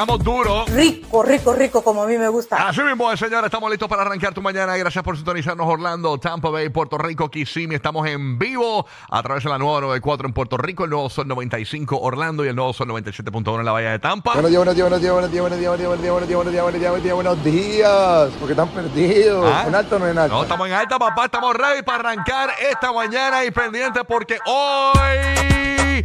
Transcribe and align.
arrancamos 0.00 0.24
duro. 0.24 0.64
Rico, 0.66 1.22
rico, 1.22 1.52
rico, 1.52 1.82
como 1.82 2.02
a 2.02 2.06
mí 2.06 2.16
me 2.16 2.28
gusta. 2.28 2.68
Así 2.68 2.80
mismo, 2.82 3.14
señores, 3.16 3.46
estamos 3.46 3.70
listos 3.70 3.88
para 3.88 4.02
arrancar 4.02 4.32
tu 4.32 4.40
mañana. 4.40 4.76
Gracias 4.76 5.04
por 5.04 5.16
sintonizarnos 5.16 5.66
Orlando, 5.66 6.18
Tampa 6.18 6.48
Bay, 6.48 6.68
Puerto 6.70 6.96
Rico, 6.98 7.30
Kissimmee. 7.30 7.76
Estamos 7.76 8.06
en 8.08 8.38
vivo 8.38 8.86
a 9.10 9.22
través 9.22 9.44
de 9.44 9.50
la 9.50 9.58
nueva 9.58 9.80
94 9.82 10.28
en 10.28 10.32
Puerto 10.32 10.56
Rico, 10.56 10.84
el 10.84 10.90
nuevo 10.90 11.10
Sol 11.10 11.28
95 11.28 11.98
Orlando 12.00 12.44
y 12.44 12.48
el 12.48 12.56
nuevo 12.56 12.72
Sol 12.72 12.88
97.1 12.88 13.58
en 13.58 13.64
la 13.64 13.72
Bahía 13.72 13.90
de 13.90 13.98
Tampa. 13.98 14.32
Buenos 14.32 14.50
días, 14.50 14.58
buenos 14.58 14.74
días, 14.74 14.84
buenos 14.84 15.00
días, 15.02 15.12
buenos 15.12 15.30
días, 15.32 15.42
buenos 15.42 15.60
días, 15.60 15.88
buenos 15.88 16.00
días, 16.02 16.12
buenos 16.12 16.52
días, 16.52 16.62
buenos 16.62 16.80
días, 16.80 16.90
buenos 16.90 17.02
días, 17.02 17.14
buenos 17.14 17.44
días, 17.44 17.44
buenos 17.44 17.44
días, 17.44 18.30
porque 18.38 18.52
están 18.52 18.68
perdidos. 18.68 19.52
Ah. 19.52 19.64
¿En 19.66 19.74
alto 19.74 19.96
o 19.96 19.98
no 19.98 20.08
en 20.08 20.18
alto? 20.18 20.34
No, 20.34 20.42
estamos 20.42 20.66
en 20.66 20.74
alta, 20.74 20.98
papá. 20.98 21.24
Estamos 21.26 21.54
ready 21.54 21.82
para 21.82 22.10
arrancar 22.10 22.50
esta 22.70 22.92
mañana 22.92 23.44
y 23.44 23.50
pendiente 23.50 24.02
porque 24.04 24.38
hoy 24.46 26.02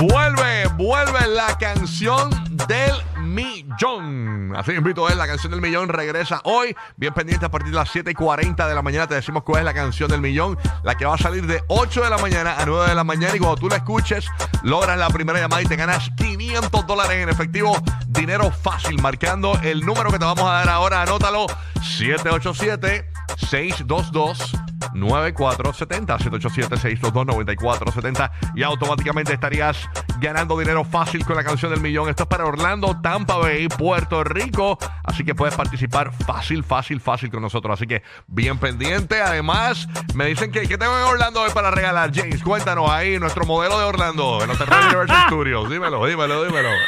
vuelve, 0.00 0.66
vuelve 0.76 1.26
la 1.28 1.56
canción 1.58 2.47
del 2.68 2.92
millón. 3.22 4.54
Así 4.54 4.72
invito 4.72 5.06
a 5.06 5.10
él, 5.10 5.18
la 5.18 5.26
canción 5.26 5.50
del 5.50 5.60
millón 5.60 5.88
regresa 5.88 6.40
hoy. 6.44 6.76
Bien 6.96 7.12
pendiente 7.14 7.46
a 7.46 7.50
partir 7.50 7.70
de 7.70 7.76
las 7.76 7.88
7 7.90 8.10
y 8.10 8.14
40 8.14 8.68
de 8.68 8.74
la 8.74 8.82
mañana. 8.82 9.06
Te 9.06 9.14
decimos 9.14 9.42
cuál 9.42 9.60
es 9.60 9.64
la 9.64 9.74
canción 9.74 10.10
del 10.10 10.20
millón, 10.20 10.58
la 10.84 10.94
que 10.94 11.06
va 11.06 11.14
a 11.14 11.18
salir 11.18 11.46
de 11.46 11.62
8 11.68 12.02
de 12.04 12.10
la 12.10 12.18
mañana 12.18 12.56
a 12.58 12.66
9 12.66 12.90
de 12.90 12.94
la 12.94 13.04
mañana. 13.04 13.34
Y 13.34 13.38
cuando 13.38 13.56
tú 13.56 13.68
la 13.68 13.76
escuches, 13.76 14.26
logras 14.62 14.98
la 14.98 15.08
primera 15.08 15.40
llamada 15.40 15.62
y 15.62 15.66
te 15.66 15.76
ganas 15.76 16.10
500 16.16 16.86
dólares 16.86 17.22
en 17.22 17.28
efectivo. 17.30 17.76
Dinero 18.06 18.50
fácil, 18.50 19.00
marcando 19.00 19.58
el 19.62 19.84
número 19.84 20.12
que 20.12 20.18
te 20.18 20.24
vamos 20.24 20.44
a 20.44 20.52
dar 20.52 20.68
ahora. 20.68 21.02
Anótalo: 21.02 21.46
787 21.82 23.10
622 23.48 24.67
9470 24.94 26.18
787-622-9470 26.18 28.30
y 28.54 28.62
automáticamente 28.62 29.32
estarías 29.34 29.88
ganando 30.20 30.58
dinero 30.58 30.84
fácil 30.84 31.24
con 31.24 31.36
la 31.36 31.44
canción 31.44 31.70
del 31.72 31.80
millón. 31.80 32.08
Esto 32.08 32.24
es 32.24 32.28
para 32.28 32.44
Orlando, 32.44 33.00
Tampa 33.00 33.36
Bay, 33.36 33.68
Puerto 33.68 34.24
Rico. 34.24 34.78
Así 35.04 35.24
que 35.24 35.34
puedes 35.34 35.54
participar 35.54 36.10
fácil, 36.26 36.64
fácil, 36.64 37.00
fácil 37.00 37.30
con 37.30 37.40
nosotros. 37.42 37.78
Así 37.78 37.86
que 37.86 38.02
bien 38.26 38.58
pendiente. 38.58 39.20
Además, 39.22 39.88
me 40.14 40.26
dicen 40.26 40.50
que 40.52 40.66
¿qué 40.68 40.76
tengo 40.78 40.96
en 40.98 41.04
Orlando 41.04 41.42
hoy 41.42 41.50
para 41.52 41.70
regalar? 41.70 42.10
James, 42.14 42.42
cuéntanos 42.42 42.90
ahí 42.90 43.18
nuestro 43.18 43.44
modelo 43.46 43.78
de 43.78 43.84
Orlando 43.84 44.40
en 44.42 44.48
los 44.48 44.60
Universal 44.60 45.22
Studios. 45.28 45.70
Dímelo, 45.70 46.04
dímelo, 46.06 46.44
dímelo. 46.44 46.68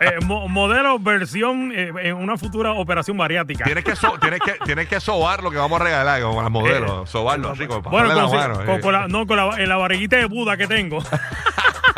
Eh, 0.00 0.18
mo- 0.24 0.48
modelo 0.48 0.98
versión 1.00 1.72
eh, 1.74 1.92
en 2.02 2.14
una 2.16 2.36
futura 2.36 2.72
operación 2.72 3.16
bariátrica. 3.16 3.64
tienes, 3.64 3.84
que 3.84 3.96
so- 3.96 4.16
tienes, 4.20 4.40
que, 4.40 4.52
tienes 4.64 4.88
que 4.88 5.00
sobar 5.00 5.42
lo 5.42 5.50
que 5.50 5.56
vamos 5.58 5.69
a 5.76 5.78
regalar 5.80 6.22
con 6.22 6.36
las 6.42 6.50
modelos. 6.50 6.90
Eh, 7.08 7.10
sobarlo 7.10 7.50
así, 7.50 7.66
como 7.66 7.82
para 7.82 7.90
Bueno, 7.90 8.08
con, 8.28 8.38
la 8.38 8.38
mano. 8.48 8.54
con- 8.64 8.70
eh. 8.76 8.80
con 8.80 8.92
la, 8.92 9.08
no, 9.08 9.26
con 9.26 9.36
la, 9.36 9.62
en 9.62 9.68
la 9.68 9.76
barriguita 9.76 10.16
de 10.16 10.26
Buda 10.26 10.56
que 10.56 10.66
tengo. 10.66 10.98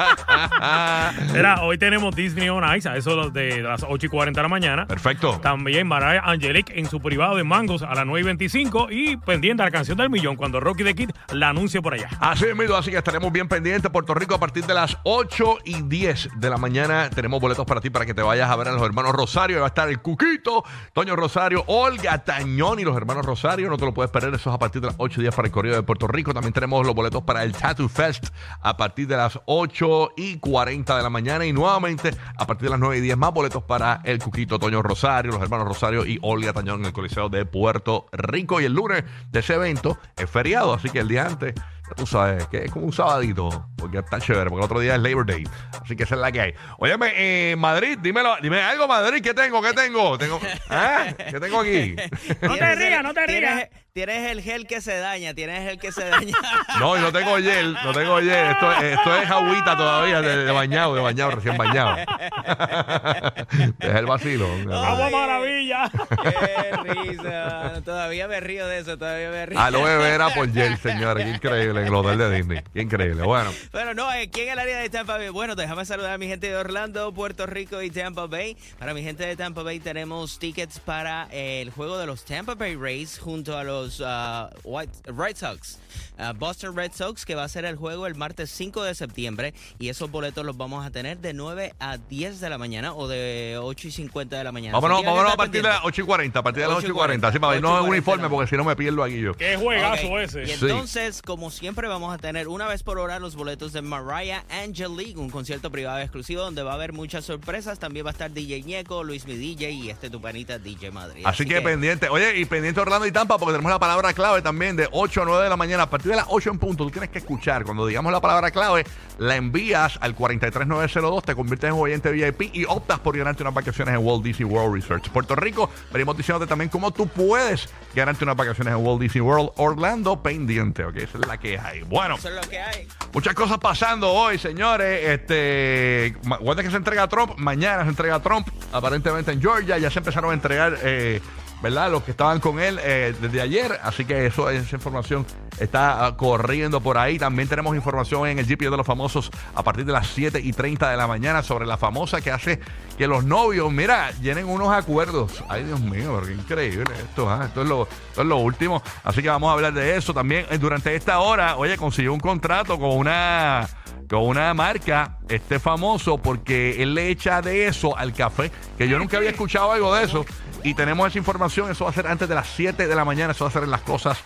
Mira, 1.32 1.62
hoy 1.62 1.78
tenemos 1.78 2.14
Disney 2.14 2.48
on 2.48 2.64
Ice, 2.76 2.88
a 2.88 2.96
eso 2.96 3.30
de 3.30 3.62
las 3.62 3.84
8 3.88 4.06
y 4.06 4.08
40 4.08 4.38
de 4.38 4.42
la 4.42 4.48
mañana. 4.48 4.86
Perfecto. 4.86 5.38
También 5.42 5.86
Mariah 5.86 6.22
Angelique 6.24 6.78
en 6.78 6.88
su 6.88 7.00
privado 7.00 7.36
de 7.36 7.44
Mangos 7.44 7.82
a 7.82 7.94
las 7.94 8.06
9 8.06 8.20
y 8.20 8.24
25 8.24 8.88
y 8.90 9.16
pendiente 9.16 9.62
a 9.62 9.66
la 9.66 9.70
canción 9.70 9.98
del 9.98 10.10
millón 10.10 10.36
cuando 10.36 10.60
Rocky 10.60 10.84
the 10.84 10.94
Kid 10.94 11.10
la 11.32 11.50
anuncie 11.50 11.80
por 11.82 11.94
allá. 11.94 12.08
Así 12.20 12.44
es, 12.44 12.70
así 12.70 12.90
que 12.90 12.98
estaremos 12.98 13.32
bien 13.32 13.48
pendientes. 13.48 13.90
Puerto 13.90 14.14
Rico 14.14 14.34
a 14.34 14.40
partir 14.40 14.64
de 14.64 14.74
las 14.74 14.96
8 15.04 15.58
y 15.64 15.82
10 15.82 16.30
de 16.36 16.50
la 16.50 16.56
mañana 16.56 17.10
tenemos 17.10 17.40
boletos 17.40 17.66
para 17.66 17.80
ti 17.80 17.90
para 17.90 18.06
que 18.06 18.14
te 18.14 18.22
vayas 18.22 18.50
a 18.50 18.56
ver 18.56 18.68
a 18.68 18.72
los 18.72 18.82
hermanos 18.82 19.12
Rosario. 19.12 19.58
Va 19.58 19.66
a 19.66 19.68
estar 19.68 19.88
el 19.88 20.00
Cuquito, 20.00 20.64
Toño 20.92 21.16
Rosario, 21.16 21.64
Olga 21.66 22.18
Tañón 22.24 22.80
y 22.80 22.84
los 22.84 22.96
hermanos 22.96 23.24
Rosario. 23.26 23.68
No 23.68 23.76
te 23.76 23.84
lo 23.84 23.94
puedes 23.94 24.10
perder. 24.10 24.34
Eso 24.34 24.50
es 24.50 24.54
a 24.54 24.58
partir 24.58 24.80
de 24.80 24.88
las 24.88 24.96
8 24.98 25.20
y 25.20 25.24
10 25.24 25.34
para 25.34 25.46
el 25.46 25.52
Correo 25.52 25.74
de 25.74 25.82
Puerto 25.82 26.06
Rico. 26.06 26.32
También 26.32 26.52
tenemos 26.52 26.86
los 26.86 26.94
boletos 26.94 27.22
para 27.22 27.42
el 27.42 27.52
Tattoo 27.52 27.88
Fest 27.88 28.28
a 28.60 28.76
partir 28.76 29.06
de 29.06 29.16
las 29.16 29.38
8 29.46 29.91
y 30.16 30.38
40 30.38 30.96
de 30.96 31.02
la 31.02 31.10
mañana. 31.10 31.46
Y 31.46 31.52
nuevamente 31.52 32.10
a 32.36 32.46
partir 32.46 32.66
de 32.66 32.70
las 32.70 32.80
9 32.80 32.98
y 32.98 33.00
10 33.00 33.16
más 33.16 33.32
boletos 33.32 33.62
para 33.64 34.00
el 34.04 34.18
Cuquito, 34.18 34.58
Toño 34.58 34.82
Rosario, 34.82 35.32
los 35.32 35.42
hermanos 35.42 35.68
Rosario 35.68 36.06
y 36.06 36.18
Olga 36.22 36.52
Tañón 36.52 36.80
en 36.80 36.86
el 36.86 36.92
Coliseo 36.92 37.28
de 37.28 37.44
Puerto 37.44 38.06
Rico. 38.12 38.60
Y 38.60 38.64
el 38.64 38.72
lunes 38.72 39.04
de 39.30 39.40
ese 39.40 39.54
evento 39.54 39.98
es 40.16 40.30
feriado, 40.30 40.74
así 40.74 40.88
que 40.90 41.00
el 41.00 41.08
día 41.08 41.26
antes 41.26 41.54
ya 41.88 41.94
tú 41.96 42.06
sabes, 42.06 42.46
que 42.46 42.64
es 42.64 42.70
como 42.70 42.86
un 42.86 42.92
sabadito, 42.92 43.66
porque 43.76 43.98
está 43.98 44.20
chévere, 44.20 44.48
porque 44.48 44.60
el 44.60 44.64
otro 44.64 44.80
día 44.80 44.94
es 44.94 45.02
Labor 45.02 45.26
Day. 45.26 45.44
Así 45.82 45.96
que 45.96 46.04
esa 46.04 46.14
es 46.14 46.20
la 46.20 46.30
que 46.30 46.40
hay. 46.40 46.54
Óyeme, 46.78 47.12
eh, 47.16 47.56
Madrid, 47.56 47.98
dímelo, 48.00 48.36
dime 48.40 48.62
algo, 48.62 48.86
Madrid, 48.86 49.20
¿qué 49.22 49.34
tengo? 49.34 49.60
¿Qué 49.60 49.72
tengo? 49.72 50.16
tengo 50.16 50.40
¿Ah? 50.70 51.06
¿Qué 51.16 51.40
tengo 51.40 51.60
aquí? 51.60 51.96
No 52.42 52.56
te 52.56 52.74
rías, 52.74 53.02
no 53.02 53.14
te 53.14 53.26
rías. 53.26 53.68
Tienes 53.94 54.30
el 54.30 54.40
gel 54.40 54.66
que 54.66 54.80
se 54.80 54.96
daña, 54.96 55.34
tienes 55.34 55.68
el 55.70 55.78
que 55.78 55.92
se 55.92 56.08
daña. 56.08 56.34
No, 56.80 56.96
y 56.96 57.00
no 57.00 57.12
tengo 57.12 57.36
gel, 57.36 57.74
no 57.84 57.92
tengo 57.92 58.16
gel. 58.16 58.30
Esto, 58.30 58.72
esto 58.72 59.16
es 59.16 59.30
agüita 59.30 59.76
todavía, 59.76 60.22
de, 60.22 60.44
de 60.46 60.50
bañado, 60.50 60.94
de 60.94 61.02
bañado, 61.02 61.32
recién 61.32 61.58
bañado. 61.58 61.96
Deja 63.78 63.98
el 63.98 64.06
vacilo. 64.06 64.46
¡Agua 64.72 65.10
maravilla! 65.10 65.90
Qué 66.22 66.76
risa. 66.94 67.82
Todavía 67.84 68.26
me 68.28 68.40
río 68.40 68.66
de 68.66 68.78
eso, 68.78 68.96
todavía 68.96 69.28
me 69.30 69.44
río. 69.46 69.60
Aloe 69.60 69.98
vera 69.98 70.30
por 70.30 70.50
gel, 70.54 70.78
señores. 70.78 71.24
Qué 71.26 71.30
increíble 71.32 71.82
en 71.82 71.86
el 71.88 71.94
hotel 71.94 72.16
de 72.18 72.34
Disney. 72.34 72.62
Qué 72.72 72.80
increíble. 72.80 73.22
Bueno, 73.22 73.52
Bueno, 73.72 73.92
no, 73.92 74.08
aquí 74.08 74.40
en 74.40 74.52
el 74.52 74.58
área 74.58 74.78
de 74.78 74.88
Tampa 74.88 75.18
Bay. 75.18 75.28
Bueno, 75.28 75.54
déjame 75.54 75.84
saludar 75.84 76.14
a 76.14 76.18
mi 76.18 76.26
gente 76.28 76.48
de 76.48 76.56
Orlando, 76.56 77.12
Puerto 77.12 77.44
Rico 77.46 77.82
y 77.82 77.90
Tampa 77.90 78.26
Bay. 78.26 78.56
Para 78.78 78.94
mi 78.94 79.02
gente 79.02 79.26
de 79.26 79.36
Tampa 79.36 79.62
Bay 79.62 79.78
tenemos 79.80 80.38
tickets 80.38 80.80
para 80.80 81.28
el 81.30 81.70
juego 81.70 81.98
de 81.98 82.06
los 82.06 82.24
Tampa 82.24 82.54
Bay 82.54 82.74
Rays 82.74 83.18
junto 83.18 83.58
a 83.58 83.62
los 83.64 83.81
ah, 84.04 84.50
White, 84.64 84.92
Red 85.12 85.36
Sox. 85.36 85.78
Ah, 86.18 86.32
Boston 86.36 86.76
Red 86.76 86.92
Sox, 86.94 87.24
que 87.24 87.34
va 87.34 87.44
a 87.44 87.48
ser 87.48 87.64
el 87.64 87.76
juego 87.76 88.06
el 88.06 88.14
martes 88.14 88.50
5 88.50 88.82
de 88.84 88.94
septiembre. 88.94 89.54
Y 89.78 89.88
esos 89.88 90.10
boletos 90.10 90.44
los 90.44 90.56
vamos 90.56 90.84
a 90.86 90.90
tener 90.90 91.18
de 91.18 91.32
9 91.32 91.74
a 91.80 91.96
10 91.98 92.40
de 92.40 92.50
la 92.50 92.58
mañana 92.58 92.94
o 92.94 93.08
de 93.08 93.58
8 93.60 93.88
y 93.88 93.90
50 93.90 94.36
de 94.36 94.44
la 94.44 94.52
mañana. 94.52 94.74
vámonos, 94.74 94.96
Así 94.98 95.02
que 95.02 95.06
que 95.06 95.10
vámonos 95.10 95.32
a 95.32 95.36
partir 95.36 95.62
de 95.62 95.68
las 95.68 95.80
8 95.84 96.00
y 96.00 96.04
40. 96.04 96.38
A 96.38 96.42
partir 96.42 96.62
de 96.62 96.68
las 96.68 96.78
8 96.78 96.88
y 96.88 96.90
40. 96.92 97.28
Así 97.28 97.38
para 97.38 97.50
8 97.52 97.58
y 97.58 97.62
no 97.62 97.68
en 97.68 97.74
40, 97.86 97.90
uniforme, 97.90 98.22
no. 98.24 98.30
porque 98.30 98.48
si 98.50 98.56
no 98.56 98.64
me 98.64 98.76
pierdo 98.76 99.02
aquí 99.02 99.20
yo. 99.20 99.34
¡Qué 99.34 99.56
juegazo 99.56 100.18
ese! 100.20 100.42
Y 100.44 100.46
Sí. 100.48 100.52
entonces, 100.66 101.22
como 101.22 101.50
siempre, 101.50 101.88
vamos 101.88 102.14
a 102.14 102.18
tener 102.18 102.48
una 102.48 102.66
vez 102.68 102.82
por 102.82 102.98
hora 102.98 103.18
los 103.18 103.34
boletos 103.34 103.72
de 103.72 103.82
Mariah 103.82 104.44
Angelique, 104.50 105.18
un 105.18 105.30
concierto 105.30 105.70
privado 105.70 105.98
exclusivo 106.00 106.42
donde 106.42 106.62
va 106.62 106.72
a 106.72 106.74
haber 106.74 106.92
muchas 106.92 107.24
sorpresas. 107.24 107.78
También 107.78 108.04
va 108.06 108.10
a 108.10 108.12
estar 108.12 108.30
DJ 108.30 108.62
Ñeco, 108.62 109.02
Luis 109.02 109.26
Mi 109.26 109.34
DJ 109.36 109.70
y 109.70 109.90
este 109.90 110.10
tu 110.10 110.20
panita 110.20 110.58
DJ 110.58 110.90
Madrid. 110.90 111.22
Así, 111.24 111.46
que, 111.46 111.60
pendiente. 111.62 112.08
Oye, 112.08 112.38
y 112.38 112.44
pendiente 112.44 112.80
Orlando 112.80 113.06
y 113.06 113.12
Tampa, 113.12 113.38
porque 113.38 113.52
tenemos 113.54 113.71
la 113.72 113.78
palabra 113.78 114.12
clave 114.12 114.42
también 114.42 114.76
de 114.76 114.88
8 114.92 115.22
a 115.22 115.24
9 115.24 115.44
de 115.44 115.48
la 115.48 115.56
mañana. 115.56 115.84
A 115.84 115.90
partir 115.90 116.10
de 116.10 116.16
las 116.16 116.26
8 116.28 116.50
en 116.50 116.58
punto, 116.58 116.84
tú 116.84 116.90
tienes 116.90 117.10
que 117.10 117.18
escuchar. 117.18 117.64
Cuando 117.64 117.86
digamos 117.86 118.12
la 118.12 118.20
palabra 118.20 118.50
clave, 118.50 118.84
la 119.18 119.36
envías 119.36 119.98
al 120.00 120.14
43902, 120.14 121.22
te 121.24 121.34
conviertes 121.34 121.68
en 121.68 121.74
un 121.74 121.80
oyente 121.82 122.10
VIP 122.12 122.54
y 122.54 122.64
optas 122.66 122.98
por 123.00 123.16
ganarte 123.16 123.42
unas 123.42 123.54
vacaciones 123.54 123.94
en 123.94 124.04
Walt 124.06 124.22
Disney 124.22 124.44
World 124.48 124.74
Research. 124.74 125.08
Puerto 125.10 125.34
Rico, 125.34 125.70
venimos 125.92 126.16
diciéndote 126.16 126.46
también 126.48 126.68
cómo 126.68 126.90
tú 126.92 127.06
puedes 127.08 127.68
ganarte 127.94 128.24
unas 128.24 128.36
vacaciones 128.36 128.74
en 128.74 128.84
Walt 128.84 129.00
Disney 129.00 129.20
World 129.22 129.50
Orlando 129.56 130.22
pendiente, 130.22 130.84
¿ok? 130.84 130.96
Esa 130.96 131.18
es 131.18 131.26
la 131.26 131.38
que 131.38 131.58
hay. 131.58 131.82
Bueno. 131.82 132.16
Eso 132.16 132.28
es 132.28 132.34
lo 132.34 132.42
que 132.42 132.58
hay. 132.60 132.86
Muchas 133.12 133.34
cosas 133.34 133.58
pasando 133.58 134.10
hoy, 134.12 134.38
señores. 134.38 135.00
Este, 135.08 136.14
ma- 136.24 136.38
¿cuándo 136.38 136.60
es 136.62 136.66
que 136.66 136.70
se 136.70 136.76
entrega 136.76 137.08
Trump? 137.08 137.32
Mañana 137.38 137.82
se 137.84 137.88
entrega 137.90 138.20
Trump, 138.20 138.48
aparentemente 138.72 139.32
en 139.32 139.40
Georgia. 139.40 139.78
Ya 139.78 139.90
se 139.90 139.98
empezaron 139.98 140.30
a 140.30 140.34
entregar, 140.34 140.76
eh, 140.82 141.20
¿verdad? 141.62 141.90
Los 141.90 142.02
que 142.02 142.10
estaban 142.10 142.40
con 142.40 142.58
él 142.60 142.78
eh, 142.82 143.14
desde 143.20 143.40
ayer. 143.40 143.78
Así 143.82 144.04
que 144.04 144.26
eso, 144.26 144.50
esa 144.50 144.74
información 144.76 145.24
está 145.58 146.04
ah, 146.04 146.16
corriendo 146.16 146.80
por 146.80 146.98
ahí. 146.98 147.18
También 147.18 147.48
tenemos 147.48 147.74
información 147.76 148.26
en 148.26 148.38
el 148.38 148.46
GPS 148.46 148.70
de 148.70 148.76
los 148.76 148.86
famosos 148.86 149.30
a 149.54 149.62
partir 149.62 149.84
de 149.84 149.92
las 149.92 150.08
7 150.08 150.40
y 150.42 150.52
30 150.52 150.90
de 150.90 150.96
la 150.96 151.06
mañana 151.06 151.42
sobre 151.42 151.66
la 151.66 151.76
famosa 151.76 152.20
que 152.20 152.30
hace 152.30 152.60
que 152.98 153.06
los 153.06 153.24
novios, 153.24 153.70
mira, 153.72 154.10
llenen 154.20 154.46
unos 154.48 154.72
acuerdos. 154.72 155.42
Ay, 155.48 155.64
Dios 155.64 155.80
mío, 155.80 156.14
pero 156.20 156.26
qué 156.26 156.32
increíble 156.42 156.92
esto. 157.08 157.30
ah, 157.30 157.44
Esto, 157.46 157.62
es 157.62 157.68
lo, 157.68 157.82
esto 158.08 158.22
es 158.22 158.26
lo 158.26 158.36
último. 158.38 158.82
Así 159.04 159.22
que 159.22 159.28
vamos 159.28 159.48
a 159.50 159.52
hablar 159.52 159.72
de 159.72 159.96
eso 159.96 160.12
también. 160.12 160.46
eh, 160.50 160.58
Durante 160.58 160.94
esta 160.94 161.20
hora, 161.20 161.56
oye, 161.56 161.76
consiguió 161.76 162.12
un 162.12 162.20
contrato 162.20 162.78
con 162.78 162.90
una 162.96 163.68
con 164.08 164.24
una 164.26 164.52
marca, 164.52 165.16
este 165.30 165.58
famoso, 165.58 166.18
porque 166.18 166.82
él 166.82 166.92
le 166.94 167.08
echa 167.08 167.40
de 167.40 167.66
eso 167.66 167.96
al 167.96 168.12
café, 168.12 168.50
que 168.76 168.86
yo 168.86 168.98
nunca 168.98 169.16
había 169.16 169.30
escuchado 169.30 169.72
algo 169.72 169.94
de 169.94 170.04
eso. 170.04 170.26
Y 170.64 170.74
tenemos 170.74 171.08
esa 171.08 171.18
información, 171.18 171.70
eso 171.70 171.84
va 171.84 171.90
a 171.90 171.94
ser 171.94 172.06
antes 172.06 172.28
de 172.28 172.34
las 172.34 172.48
7 172.48 172.86
de 172.86 172.94
la 172.94 173.04
mañana, 173.04 173.32
eso 173.32 173.44
va 173.44 173.50
a 173.50 173.52
ser 173.52 173.64
en 173.64 173.70
las 173.70 173.82
cosas 173.82 174.18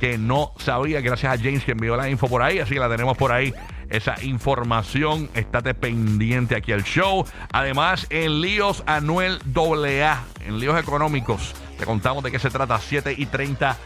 que 0.00 0.18
no 0.18 0.52
sabía, 0.58 1.00
gracias 1.00 1.32
a 1.32 1.38
James 1.38 1.64
que 1.64 1.72
envió 1.72 1.96
la 1.96 2.08
info 2.08 2.26
por 2.28 2.42
ahí, 2.42 2.58
así 2.58 2.74
que 2.74 2.80
la 2.80 2.88
tenemos 2.88 3.16
por 3.16 3.30
ahí. 3.30 3.54
Esa 3.88 4.20
información, 4.24 5.30
estate 5.34 5.74
pendiente 5.74 6.56
aquí 6.56 6.72
al 6.72 6.82
show. 6.82 7.24
Además, 7.52 8.06
en 8.10 8.40
líos 8.40 8.82
Anuel 8.86 9.38
AA, 9.54 10.24
en 10.46 10.58
líos 10.58 10.80
económicos, 10.80 11.54
te 11.78 11.84
contamos 11.84 12.24
de 12.24 12.32
qué 12.32 12.38
se 12.38 12.50
trata, 12.50 12.80
7 12.80 13.14
y 13.16 13.26
30 13.26 13.76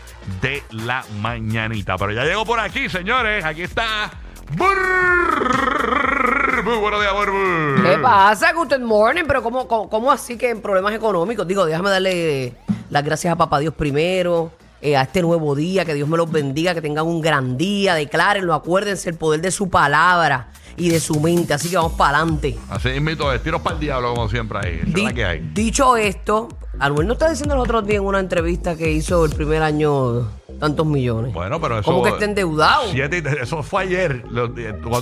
de 0.41 0.63
la 0.71 1.05
mañanita. 1.21 1.99
Pero 1.99 2.13
ya 2.13 2.25
llegó 2.25 2.47
por 2.47 2.61
aquí, 2.61 2.89
señores, 2.89 3.45
aquí 3.45 3.63
está. 3.63 4.11
Muy 6.67 6.79
buenos 6.79 7.01
días, 7.01 7.13
Burr. 7.15 7.83
¿Qué 7.83 7.99
pasa? 7.99 8.53
Good 8.53 8.79
morning, 8.81 9.23
pero 9.25 9.41
¿cómo, 9.41 9.69
cómo, 9.69 9.89
cómo 9.89 10.11
así 10.11 10.37
que 10.37 10.51
en 10.51 10.61
problemas 10.61 10.93
económicos? 10.95 11.47
Digo, 11.47 11.65
déjame 11.65 11.91
darle 11.91 12.55
las 12.91 13.05
gracias 13.05 13.33
a 13.33 13.37
Papá 13.37 13.61
Dios 13.61 13.73
primero. 13.75 14.51
eh, 14.83 14.97
a 14.97 15.03
este 15.03 15.23
nuevo 15.23 15.55
día, 15.55 15.85
que 15.85 15.95
Dios 15.95 16.09
me 16.09 16.17
los 16.17 16.31
bendiga, 16.31 16.75
que 16.75 16.83
tengan 16.83 17.07
un 17.07 17.21
gran 17.21 17.57
día, 17.57 17.95
declárenlo, 17.95 18.53
acuérdense 18.53 19.09
el 19.11 19.17
poder 19.17 19.41
de 19.41 19.51
su 19.53 19.71
palabra 19.71 20.49
y 20.77 20.91
de 20.91 21.01
su 21.01 21.19
mente, 21.21 21.55
así 21.55 21.71
que 21.71 21.77
vamos 21.77 21.93
para 21.93 22.19
adelante. 22.19 22.59
Así 22.69 22.89
invito 22.91 23.31
de 23.31 23.39
tiros 23.39 23.63
para 23.63 23.75
el 23.77 23.81
diablo, 23.81 24.13
como 24.15 24.29
siempre 24.29 24.59
ahí. 24.59 24.75
Esa 24.79 24.87
es 24.89 24.93
Di- 24.95 25.03
la 25.05 25.13
que 25.15 25.25
hay. 25.25 25.51
Dicho 25.55 25.97
esto, 25.97 26.49
Anuel 26.79 27.07
no 27.07 27.15
está 27.15 27.31
diciendo 27.31 27.55
los 27.55 27.65
otros 27.65 27.87
días 27.87 28.01
en 28.03 28.07
una 28.07 28.19
entrevista 28.21 28.77
que 28.77 28.91
hizo 28.91 29.25
el 29.25 29.33
primer 29.33 29.63
año 29.63 30.29
tantos 30.59 30.87
millones. 30.87 31.33
Bueno, 31.33 31.61
pero 31.61 31.79
eso. 31.79 31.91
Como 31.91 32.03
que 32.03 32.11
está 32.11 32.25
endeudado. 32.25 32.91
Siete 32.91 33.23
eso 33.41 33.63
fue 33.63 33.83
ayer. 33.85 34.25
Los, 34.31 34.51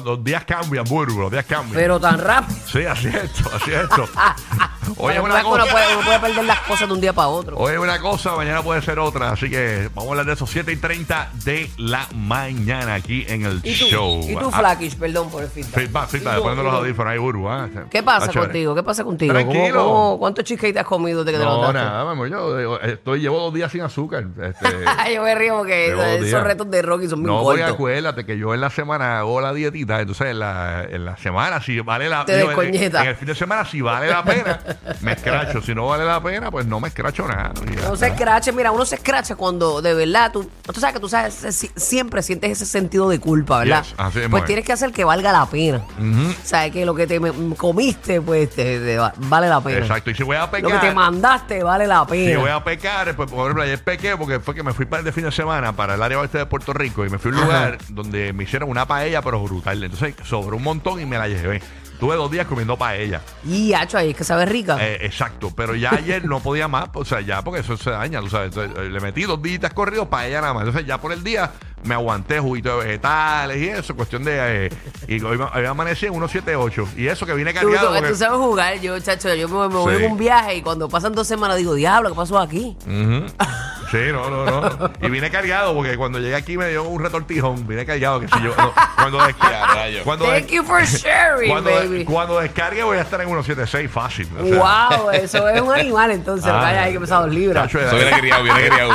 los 0.04 0.24
días 0.24 0.44
cambian, 0.44 0.84
Burbu, 0.84 1.20
los 1.20 1.30
días 1.30 1.44
cambian. 1.44 1.74
Pero 1.74 2.00
tan 2.00 2.18
rápido. 2.18 2.58
Sí, 2.66 2.84
así 2.84 3.08
es 3.08 3.14
esto, 3.14 3.50
así 3.54 3.70
es 3.72 3.82
esto. 3.82 4.04
Oye, 4.98 5.20
una 5.20 5.34
uno, 5.34 5.42
cosa. 5.50 5.72
puede, 5.72 5.96
uno 5.96 6.04
puede 6.06 6.20
perder 6.20 6.44
las 6.44 6.60
cosas 6.60 6.88
de 6.88 6.94
un 6.94 7.00
día 7.00 7.12
para 7.12 7.28
otro. 7.28 7.56
Hoy 7.56 7.72
es 7.74 7.78
una 7.78 7.98
cosa, 8.00 8.34
mañana 8.36 8.62
puede 8.62 8.82
ser 8.82 8.98
otra. 8.98 9.30
Así 9.30 9.48
que 9.50 9.88
vamos 9.94 10.08
a 10.08 10.10
hablar 10.12 10.26
de 10.26 10.32
esos 10.34 10.50
7 10.50 10.72
y 10.72 10.76
30 10.76 11.30
de 11.44 11.70
la 11.78 12.06
mañana 12.14 12.94
aquí 12.94 13.24
en 13.28 13.44
el 13.46 13.60
¿Y 13.62 13.78
tú, 13.78 13.84
show. 13.86 14.20
y 14.28 14.34
tú 14.36 14.50
Ah, 14.52 14.58
Flakish, 14.58 14.96
perdón 14.96 15.30
por 15.30 15.42
el 15.42 15.48
feedback. 15.48 15.74
Feedback, 15.74 16.08
feedback, 16.08 16.38
poniendo 16.40 16.62
los 16.62 16.74
audífonos 16.74 17.12
ahí, 17.12 17.18
Burbu. 17.18 17.48
¿ah? 17.48 17.68
¿Qué 17.90 18.02
pasa 18.02 18.18
Está 18.26 18.32
chévere. 18.32 18.48
contigo? 18.52 18.74
¿Qué 18.74 18.82
pasa 18.82 19.04
contigo? 19.04 19.34
¿Cómo- 19.34 19.50
Tranquilo. 19.50 19.84
cómo- 19.84 20.18
¿Cuántos 20.18 20.44
cheesecake 20.44 20.74
te 20.74 20.80
has 20.80 20.86
comido 20.86 21.24
desde 21.24 21.32
que 21.38 21.38
te 21.38 21.44
No, 21.44 21.56
levantaste? 21.60 21.88
nada, 21.90 22.02
vamos, 22.04 22.30
yo 22.30 22.78
estoy, 22.80 23.20
llevo 23.20 23.38
dos 23.40 23.54
días 23.54 23.70
sin 23.72 23.80
azúcar. 23.82 24.24
Este, 24.42 24.64
Yo 25.14 25.22
me 25.22 25.34
río 25.34 25.56
porque 25.58 25.88
esos 25.88 26.20
días. 26.26 26.42
retos 26.42 26.70
de 26.70 26.82
Rocky 26.82 27.08
son 27.08 27.20
muy 27.20 27.28
no, 27.30 27.42
cortos. 27.42 27.68
acuérdate 27.70 28.24
que 28.24 28.36
yo 28.38 28.54
en 28.54 28.60
la 28.60 28.70
semana 28.70 29.18
hago 29.18 29.40
la 29.40 29.52
dietita, 29.52 30.00
entonces 30.00 30.28
en 30.28 30.38
la, 30.38 30.84
en 30.88 31.04
la 31.04 31.16
semana, 31.16 31.60
si 31.62 31.80
vale 31.80 32.08
la 32.08 32.24
Te 32.24 32.36
digo, 32.38 32.60
en, 32.62 32.74
en 32.74 32.94
el 32.96 33.16
fin 33.16 33.26
de 33.28 33.34
semana, 33.34 33.64
si 33.64 33.80
vale 33.80 34.08
la 34.08 34.24
pena, 34.24 34.60
me 35.00 35.12
escracho. 35.12 35.60
Si 35.62 35.74
no 35.74 35.86
vale 35.86 36.04
la 36.04 36.22
pena, 36.22 36.50
pues 36.50 36.66
no 36.66 36.80
me 36.80 36.88
escracho 36.88 37.26
nada. 37.26 37.52
No 37.82 37.96
se 37.96 38.08
escrache, 38.08 38.52
mira, 38.52 38.70
uno 38.72 38.84
se 38.84 38.96
escracha 38.96 39.36
cuando 39.36 39.80
de 39.82 39.94
verdad 39.94 40.30
tú, 40.32 40.48
tú 40.72 40.80
sabes 40.80 40.94
que 40.94 41.00
tú 41.00 41.08
sabes, 41.08 41.34
si- 41.50 41.70
siempre 41.76 42.22
sientes 42.22 42.50
ese 42.52 42.66
sentido 42.66 43.08
de 43.08 43.18
culpa, 43.20 43.58
¿verdad? 43.60 43.82
Yes, 43.84 43.94
así 43.98 44.18
mismo 44.18 44.30
pues 44.30 44.42
es. 44.42 44.46
tienes 44.46 44.64
que 44.64 44.72
hacer 44.72 44.92
que 44.92 45.04
valga 45.04 45.32
la 45.32 45.46
pena. 45.46 45.82
Sabes 46.44 46.72
que 46.72 46.84
lo 46.86 46.94
que 46.94 47.06
te 47.06 47.20
comiste, 47.56 48.20
pues 48.20 48.50
te, 48.50 48.78
te 48.80 48.98
va- 48.98 49.12
vale 49.16 49.48
la 49.48 49.60
pena. 49.60 49.78
Exacto. 49.78 50.10
Y 50.10 50.14
si 50.14 50.22
voy 50.22 50.36
a 50.36 50.46
Lo 50.46 50.50
que 50.50 50.62
te 50.62 50.68
pecar, 50.68 50.94
mandaste 50.94 51.62
vale 51.62 51.86
la 51.86 52.04
si 52.04 52.10
pena. 52.10 52.38
voy 52.38 52.50
a 52.50 52.62
pecar, 52.62 53.14
pues 53.16 53.30
por 53.30 53.40
ejemplo, 53.42 53.62
ayer 53.62 53.82
pequé 53.82 54.16
porque 54.16 54.40
fue 54.40 54.54
que 54.54 54.62
me 54.62 54.72
fui 54.72 54.86
para 54.86 55.00
el 55.00 55.04
de 55.04 55.12
fin 55.12 55.24
de 55.24 55.32
semana 55.32 55.72
para 55.74 55.94
el 55.94 56.02
área 56.02 56.18
oeste 56.18 56.38
de 56.38 56.46
Puerto 56.46 56.72
Rico 56.72 57.04
y 57.04 57.10
me 57.10 57.18
fui 57.18 57.30
a 57.30 57.34
un 57.34 57.40
Ajá. 57.40 57.46
lugar 57.46 57.78
donde 57.90 58.32
me 58.32 58.44
hicieron 58.44 58.68
una 58.70 58.86
paella, 58.86 59.22
pero 59.22 59.42
brutal. 59.42 59.82
Entonces 59.82 60.14
sobró 60.24 60.56
un 60.56 60.62
montón 60.62 61.00
y 61.00 61.06
me 61.06 61.18
la 61.18 61.28
llevé. 61.28 61.62
Tuve 62.04 62.16
dos 62.16 62.30
días 62.30 62.46
comiendo 62.46 62.76
paella. 62.76 63.22
Y 63.48 63.72
hacho, 63.72 63.96
ahí 63.96 64.10
es 64.10 64.16
que 64.16 64.24
sabe 64.24 64.44
rica. 64.44 64.76
Eh, 64.78 64.98
exacto, 65.06 65.50
pero 65.56 65.74
ya 65.74 65.88
ayer 65.94 66.22
no 66.26 66.38
podía 66.40 66.68
más, 66.68 66.90
o 66.92 67.02
sea, 67.02 67.22
ya 67.22 67.42
porque 67.42 67.60
eso 67.60 67.78
se 67.78 67.88
daña, 67.88 68.20
tú 68.20 68.28
sabes. 68.28 68.48
Entonces, 68.54 68.76
eh, 68.78 68.90
le 68.90 69.00
metí 69.00 69.22
dos 69.22 69.40
días 69.40 69.72
corridos 69.72 70.08
para 70.08 70.26
ella 70.26 70.42
nada 70.42 70.52
más. 70.52 70.64
Entonces, 70.66 70.86
ya 70.86 70.98
por 71.00 71.12
el 71.12 71.24
día 71.24 71.52
me 71.84 71.94
aguanté 71.94 72.40
juguito 72.40 72.78
de 72.78 72.84
vegetales 72.84 73.56
y 73.56 73.68
eso, 73.68 73.96
cuestión 73.96 74.22
de. 74.22 74.66
eh, 74.66 74.70
y 75.08 75.22
hoy, 75.22 75.38
hoy 75.54 75.64
amanecí 75.64 76.04
en 76.04 76.12
178. 76.12 76.88
Y 76.98 77.06
eso 77.06 77.24
que 77.24 77.32
vine 77.32 77.54
cargado. 77.54 77.88
tú- 77.88 77.94
porque- 77.94 78.10
tú 78.10 78.16
sabes 78.16 78.38
jugar, 78.38 78.78
yo, 78.82 79.00
chacho, 79.00 79.32
yo 79.34 79.48
me, 79.48 79.68
me 79.68 79.74
voy 79.74 79.96
Sí. 79.96 80.04
en 80.04 80.12
un 80.12 80.18
viaje 80.18 80.56
y 80.56 80.60
cuando 80.62 80.90
pasan 80.90 81.14
dos 81.14 81.26
semanas 81.26 81.56
digo, 81.56 81.72
diablo, 81.72 82.10
¿qué 82.10 82.14
pasó 82.16 82.38
aquí? 82.38 82.76
Ujú. 82.86 83.24
Sí, 83.90 83.98
no, 84.12 84.30
no, 84.30 84.46
no. 84.46 84.90
Y 85.00 85.08
vine 85.10 85.30
cargado 85.30 85.74
porque 85.74 85.96
cuando 85.96 86.18
llegué 86.18 86.34
aquí 86.34 86.56
me 86.56 86.68
dio 86.68 86.84
un 86.84 87.02
retortijón. 87.02 87.66
Vine 87.66 87.84
cargado 87.86 88.20
que 88.20 88.28
si 88.28 88.40
yo. 88.42 88.54
no, 88.56 88.72
cuando 88.96 89.24
descargue. 89.26 90.02
cuando, 90.02 90.24
Thank 90.26 90.48
you 90.48 90.64
for 90.64 90.82
sharing, 90.84 91.50
cuando, 91.50 91.70
baby. 91.70 92.04
cuando 92.04 92.40
descargue 92.40 92.82
voy 92.82 92.98
a 92.98 93.02
estar 93.02 93.20
en 93.20 93.28
176 93.28 93.90
fácil. 93.90 94.28
o 94.40 94.44
sea. 94.44 94.58
wow, 94.98 95.10
eso 95.10 95.48
es 95.48 95.60
un 95.60 95.72
animal 95.72 96.10
entonces, 96.10 96.50
Ah, 96.50 96.60
vaya, 96.60 96.82
hay 96.84 96.92
que 96.92 97.00
pesar 97.00 97.22
dos 97.22 97.34
libras. 97.34 97.66
Eso 97.74 97.96
viene 97.96 98.18
criado, 98.20 98.42
viene 98.42 98.68
criado. 98.68 98.90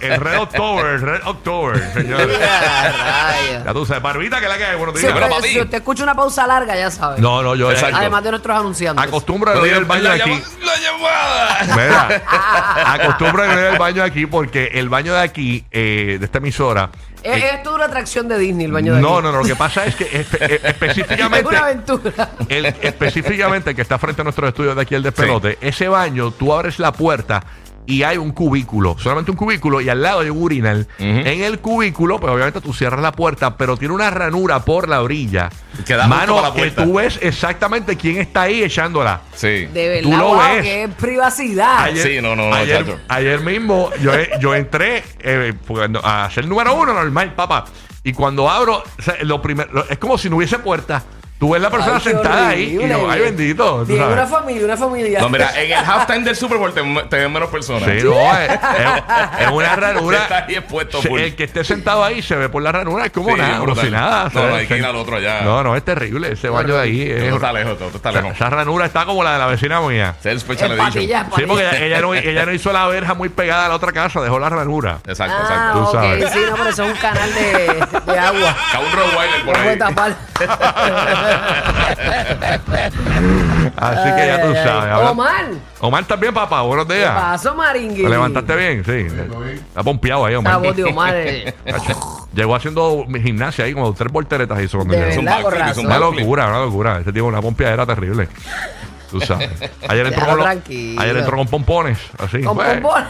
el, 0.00 0.12
el 0.12 0.20
Red 0.20 0.38
October, 0.40 0.86
el 0.86 1.00
Red 1.00 1.20
October, 1.26 1.92
señores. 1.92 2.38
Raya. 2.38 3.62
Ya 3.64 3.72
tú 3.72 3.84
sabes, 3.86 4.02
Barbita, 4.02 4.40
que 4.40 4.48
la 4.48 4.56
que 4.58 4.64
hay, 4.64 4.76
buenos 4.76 4.98
Si 4.98 5.06
pero 5.06 5.18
usted, 5.20 5.30
papi. 5.36 5.48
si 5.48 5.60
usted 5.60 5.78
escucha 5.78 6.02
una 6.02 6.14
pausa 6.14 6.46
larga, 6.46 6.76
ya 6.76 6.90
sabe. 6.90 7.20
No, 7.20 7.42
no, 7.42 7.54
yo 7.54 7.70
Exacto. 7.70 7.96
Además 7.96 8.24
de 8.24 8.30
nuestros 8.30 8.56
anunciantes. 8.58 9.06
acostumbro 9.06 9.50
a 9.52 9.66
ir 9.66 9.74
al 9.74 9.82
la 9.82 9.88
baño 9.88 10.10
de 10.10 10.18
llama- 10.18 10.34
aquí. 10.36 10.44
La 10.64 10.76
llamada. 10.76 11.58
Mira, 11.76 12.22
acostumbro 12.94 13.42
a 13.42 13.46
ir 13.46 13.52
al 13.52 13.78
baño 13.78 14.02
de 14.02 14.08
aquí 14.08 14.26
porque 14.30 14.70
el 14.74 14.88
baño 14.88 15.12
de 15.14 15.20
aquí, 15.20 15.64
eh, 15.70 16.16
de 16.18 16.24
esta 16.24 16.38
emisora. 16.38 16.90
Es, 17.22 17.36
eh, 17.42 17.50
es 17.54 17.62
toda 17.62 17.76
una 17.76 17.84
atracción 17.86 18.28
de 18.28 18.38
Disney 18.38 18.64
el 18.66 18.72
baño 18.72 18.94
de 18.94 19.00
no, 19.02 19.16
aquí. 19.18 19.22
no, 19.26 19.32
no, 19.32 19.38
lo 19.38 19.44
que 19.44 19.56
pasa 19.56 19.84
es 19.84 19.94
que 19.94 20.04
espe- 20.10 20.38
eh, 20.40 20.54
Es 20.62 20.64
específicamente. 20.70 21.48
una 21.48 21.58
aventura. 21.58 22.30
el, 22.48 22.66
específicamente 22.66 23.70
el 23.70 23.76
que 23.76 23.82
está 23.82 23.98
frente 23.98 24.22
a 24.22 24.24
nuestros 24.24 24.48
estudios 24.48 24.74
de 24.76 24.82
aquí, 24.82 24.94
el 24.94 25.02
despelote, 25.02 25.58
ese 25.60 25.88
baño, 25.88 26.30
tú 26.30 26.52
abres 26.54 26.78
la 26.78 26.92
puerta 26.92 27.42
y 27.86 28.02
hay 28.04 28.18
un 28.18 28.30
cubículo, 28.30 28.96
solamente 28.98 29.30
un 29.32 29.36
cubículo, 29.36 29.80
y 29.80 29.88
al 29.88 30.00
lado 30.00 30.20
hay 30.20 30.30
un 30.30 30.40
urinal. 30.42 30.86
En 30.98 31.42
el 31.42 31.58
cubículo, 31.58 32.20
pues 32.20 32.32
obviamente 32.32 32.60
tú 32.60 32.72
cierras 32.72 33.00
la 33.00 33.10
puerta, 33.12 33.56
pero 33.56 33.76
tiene 33.76 33.94
una 33.94 34.10
ranura 34.10 34.64
por 34.64 34.88
la 34.88 35.02
orilla. 35.02 35.50
Que 35.86 35.94
da 35.94 36.06
Mano, 36.06 36.36
para 36.36 36.48
la 36.48 36.54
que 36.54 36.60
puerta. 36.60 36.84
tú 36.84 36.94
ves 36.94 37.18
exactamente 37.20 37.96
quién 37.96 38.18
está 38.18 38.42
ahí 38.42 38.62
echándola. 38.62 39.22
Sí. 39.34 39.66
De 39.66 39.88
verdad, 39.88 40.02
Tú 40.10 40.16
lo 40.16 40.28
wow, 40.28 40.38
ves. 40.38 40.62
que 40.62 40.84
es 40.84 40.94
privacidad. 40.94 41.90
Sí, 41.96 42.20
no, 42.22 42.36
no, 42.36 42.50
no, 42.50 42.54
ayer, 42.54 42.96
ayer 43.08 43.40
mismo 43.40 43.90
yo, 44.00 44.12
yo 44.40 44.54
entré 44.54 45.02
eh, 45.20 45.52
a 46.04 46.28
ser 46.30 46.46
número 46.46 46.74
uno 46.74 46.92
normal, 46.92 47.34
papá. 47.34 47.64
Y 48.04 48.12
cuando 48.12 48.48
abro, 48.48 48.82
o 48.98 49.02
sea, 49.02 49.16
lo 49.22 49.42
primero, 49.42 49.70
lo- 49.72 49.88
es 49.88 49.98
como 49.98 50.16
si 50.16 50.30
no 50.30 50.36
hubiese 50.36 50.58
puerta. 50.58 51.02
Tú 51.40 51.48
ves 51.50 51.62
la 51.62 51.70
persona 51.70 51.94
Ay, 51.96 52.02
qué 52.02 52.10
sentada 52.10 52.48
ahí 52.50 52.78
y 52.82 52.86
yo, 52.88 53.10
ay 53.10 53.20
bendito. 53.22 53.84
tú 53.86 53.96
sabes. 53.96 54.12
una 54.12 54.26
familia, 54.26 54.64
una 54.66 54.76
familia. 54.76 55.20
No, 55.20 55.30
mira, 55.30 55.50
en 55.58 55.72
el 55.72 55.78
halftime 55.84 56.20
del 56.20 56.36
Super 56.36 56.58
Bowl 56.58 56.74
te, 56.74 56.82
te 57.08 57.16
ven 57.16 57.32
menos 57.32 57.48
personas. 57.48 57.82
Sí, 57.90 58.04
no, 58.04 58.12
es, 58.36 58.50
es- 58.50 59.46
es 59.46 59.50
una 59.50 59.74
ranura. 59.74 60.18
Está 60.22 60.44
ahí 60.46 60.54
expuesto 60.56 61.00
Se- 61.00 61.08
full. 61.08 61.18
el 61.18 61.34
que 61.34 61.44
esté 61.44 61.64
sentado 61.64 62.04
ahí 62.04 62.20
se 62.20 62.36
ve 62.36 62.50
por 62.50 62.62
la 62.62 62.72
ranura, 62.72 63.06
es 63.06 63.10
como 63.10 63.30
Sí, 63.30 63.36
nada, 63.36 63.52
como 63.54 63.64
brutal. 63.72 63.84
si 63.86 63.90
nada. 63.90 64.24
No, 64.24 64.30
se 64.42 64.46
no, 64.48 64.54
hay 64.54 64.66
que 64.66 64.76
ir 64.76 64.84
al 64.84 64.96
otro 64.96 65.16
allá. 65.16 65.40
No, 65.40 65.62
no, 65.62 65.74
es 65.76 65.82
terrible. 65.82 66.32
Ese 66.32 66.50
baño 66.50 66.74
de 66.74 66.80
ahí 66.82 67.02
es. 67.10 67.24
Todo 67.24 67.36
está 67.36 67.52
lejos, 67.54 67.78
todo 67.78 67.88
está 67.88 68.10
esa, 68.10 68.20
lejos. 68.20 68.36
esa 68.36 68.50
ranura 68.50 68.84
está 68.84 69.04
como 69.06 69.24
la 69.24 69.32
de 69.32 69.38
la 69.38 69.46
vecina 69.46 69.80
mía. 69.80 70.16
El 70.22 70.40
special 70.40 70.72
edition. 70.72 71.04
Sí, 71.36 71.44
porque 71.46 71.62
ella, 71.66 71.84
ella 71.86 72.00
no, 72.02 72.12
ella 72.14 72.44
no 72.44 72.52
hizo 72.52 72.70
la 72.70 72.86
verja 72.88 73.14
muy 73.14 73.30
pegada 73.30 73.64
a 73.64 73.68
la 73.70 73.76
otra 73.76 73.92
casa, 73.92 74.20
dejó 74.20 74.38
la 74.38 74.50
ranura. 74.50 74.98
Exacto, 75.06 75.36
Ah, 75.38 75.42
exacto. 75.42 75.78
Tú 75.78 75.84
ok, 75.86 75.92
sabes. 75.94 76.30
sí, 76.32 76.38
no, 76.50 76.56
pero 76.56 76.68
eso 76.68 76.84
es 76.84 76.92
un 76.92 76.98
canal 76.98 77.34
de, 77.34 78.12
de 78.12 78.18
agua. 78.18 78.56
Cabe 78.72 78.84
un 78.86 78.92
Rottweiler 78.92 79.40
por 79.46 79.56
No 79.56 79.62
puede 79.62 79.70
ahí. 79.70 79.78
tapar. 79.78 80.16
Así 83.76 84.10
que 84.16 84.26
ya 84.26 84.42
tú 84.42 84.52
sabes. 84.54 84.92
habla- 84.92 85.10
Omar, 85.10 85.44
Omar 85.80 86.04
también, 86.04 86.34
papá. 86.34 86.62
Buenos 86.62 86.86
¿qué 86.86 86.96
días. 86.96 87.12
pasó, 87.14 87.54
Maringui? 87.54 88.02
¿Te 88.02 88.08
levantaste 88.08 88.56
bien? 88.56 88.84
Sí. 88.84 89.06
Está 89.68 89.82
pompeado 89.82 90.26
ahí, 90.26 90.32
La 90.34 90.38
Omar. 90.38 90.60
voz 90.60 90.76
de 90.76 90.84
Omar. 90.84 91.14
eh, 91.16 91.54
Llegó 92.32 92.54
haciendo 92.54 93.04
mi 93.08 93.20
gimnasia 93.20 93.64
ahí, 93.64 93.74
como 93.74 93.92
tres 93.92 94.12
volteretas 94.12 94.60
hizo 94.62 94.78
cuando 94.78 94.94
De 94.94 95.00
llegó. 95.10 95.22
Verdad, 95.22 95.42
con 95.42 95.50
backflip, 95.52 95.70
es 95.72 95.78
un 95.78 95.86
Una 95.86 95.98
backflip. 95.98 96.20
locura, 96.20 96.46
una 96.46 96.58
locura. 96.60 96.98
Este 96.98 97.12
tipo 97.12 97.26
una 97.26 97.42
pompeadera 97.42 97.84
terrible. 97.86 98.28
Tú 99.10 99.20
sabes. 99.20 99.50
Ayer 99.88 100.06
entró, 100.06 100.26
con, 100.26 100.36
los- 100.36 100.44
tranquilo. 100.44 101.00
ayer 101.00 101.16
entró 101.16 101.36
con 101.36 101.46
pompones, 101.48 101.98
así. 102.18 102.42
Con 102.42 102.56
pues. 102.56 102.80
pompón. 102.80 103.04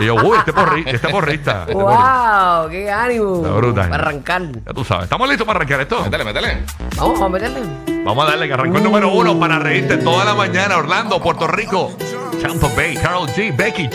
Y 0.00 0.04
yo, 0.04 0.14
uy, 0.14 0.38
este, 0.38 0.52
porri, 0.52 0.84
este 0.86 1.08
porrista. 1.08 1.62
este 1.62 1.72
porrista. 1.72 2.60
wow, 2.62 2.70
qué 2.70 2.90
ánimo. 2.90 3.36
Está 3.36 3.50
brutal. 3.50 3.90
Para 3.90 4.02
arrancar. 4.02 4.42
Ya 4.64 4.72
tú 4.72 4.84
sabes. 4.84 5.04
¿Estamos 5.04 5.28
listos 5.28 5.46
para 5.46 5.58
arrancar 5.58 5.80
esto? 5.80 6.02
Métele, 6.04 6.24
métele. 6.24 6.62
Vamos, 6.96 7.18
vamos 7.18 7.22
a 7.22 7.28
meterle. 7.28 7.60
Vamos 8.04 8.24
a 8.24 8.30
darle 8.30 8.46
que 8.46 8.54
arrancó 8.54 8.78
el 8.78 8.84
número 8.84 9.12
uno 9.12 9.38
para 9.38 9.58
reírte 9.58 9.96
toda 9.96 10.24
la 10.24 10.34
mañana. 10.34 10.76
Orlando, 10.76 11.20
Puerto 11.20 11.46
Rico. 11.46 11.92
Tampa 12.40 12.68
Bay, 12.76 12.94
Carol 12.96 13.26
G, 13.28 13.56
Becky 13.56 13.82